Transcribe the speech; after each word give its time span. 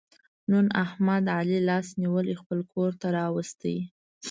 نن 0.51 0.65
احمد 0.85 1.23
علي 1.37 1.59
لاس 1.67 1.87
نیولی 2.01 2.35
خپل 2.41 2.59
کورته 2.73 3.07
را 3.15 3.25
وست. 3.35 3.63